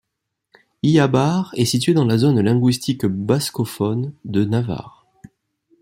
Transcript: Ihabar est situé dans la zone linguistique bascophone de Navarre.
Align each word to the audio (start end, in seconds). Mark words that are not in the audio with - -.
Ihabar 0.81 1.53
est 1.55 1.65
situé 1.65 1.93
dans 1.93 2.05
la 2.05 2.17
zone 2.17 2.41
linguistique 2.41 3.05
bascophone 3.05 4.13
de 4.25 4.43
Navarre. 4.45 5.05